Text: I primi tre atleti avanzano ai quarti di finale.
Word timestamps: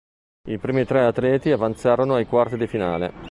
I 0.47 0.57
primi 0.57 0.83
tre 0.85 1.05
atleti 1.05 1.51
avanzano 1.51 2.15
ai 2.15 2.25
quarti 2.25 2.57
di 2.57 2.65
finale. 2.65 3.13